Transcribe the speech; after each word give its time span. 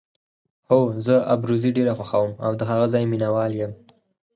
هو، 0.71 0.81
زه 1.05 1.15
ابروزي 1.33 1.69
ډېره 1.77 1.93
خوښوم 1.97 2.31
او 2.45 2.51
د 2.59 2.61
هغه 2.69 2.85
ځای 2.93 3.03
مینه 3.11 3.27
وال 3.35 3.51
یم. 3.59 3.71